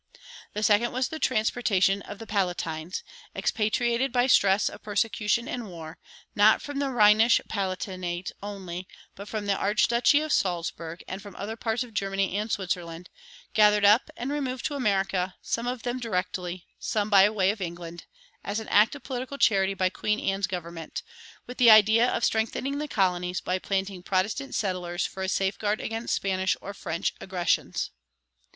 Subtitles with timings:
[0.53, 3.03] The second was the transportation of "the Palatines,"
[3.35, 5.99] expatriated by stress of persecution and war,
[6.35, 11.55] not from the Rhenish Palatinate only, but from the archduchy of Salzburg and from other
[11.55, 13.11] parts of Germany and Switzerland,
[13.53, 18.05] gathered up and removed to America, some of them directly, some by way of England,
[18.43, 21.03] as an act of political charity by Queen Anne's government,
[21.45, 26.15] with the idea of strengthening the colonies by planting Protestant settlers for a safeguard against
[26.15, 27.91] Spanish or French aggressions.